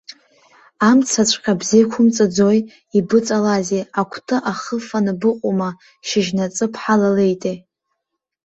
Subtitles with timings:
[0.89, 2.59] Амцаҵәҟьа бзеиқәымҵаӡои,
[2.97, 5.69] ибыҵалазеи, акәты ахы ыфаны быҟоума,
[6.07, 7.57] шьыжьнаҵы бҳалалеитеи!